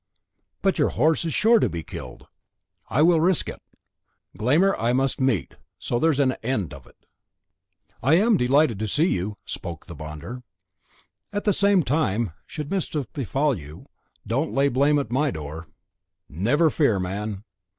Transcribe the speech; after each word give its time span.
"But 0.63 0.79
your 0.79 0.89
horse 0.89 1.25
is 1.25 1.33
sure 1.35 1.59
to 1.59 1.69
be 1.69 1.83
killed." 1.83 2.25
"I 2.89 3.03
will 3.03 3.19
risk 3.21 3.47
it. 3.47 3.61
Glámr 4.35 4.73
I 4.79 4.93
must 4.93 5.21
meet, 5.21 5.57
so 5.77 5.99
there's 5.99 6.19
an 6.19 6.31
end 6.41 6.73
of 6.73 6.87
it." 6.87 7.05
"I 8.01 8.15
am 8.15 8.35
delighted 8.35 8.79
to 8.79 8.87
see 8.87 9.05
you," 9.13 9.37
spoke 9.45 9.85
the 9.85 9.93
bonder; 9.93 10.41
"at 11.31 11.43
the 11.43 11.53
same 11.53 11.83
time, 11.83 12.31
should 12.47 12.71
mischief 12.71 13.13
befall 13.13 13.55
you, 13.55 13.85
don't 14.25 14.55
lay 14.55 14.69
the 14.69 14.73
blame 14.73 14.97
at 14.97 15.11
my 15.11 15.29
door." 15.29 15.67
"Never 16.27 16.71
fear, 16.71 16.99
man." 16.99 17.43